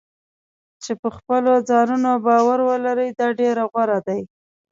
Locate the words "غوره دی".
3.71-4.21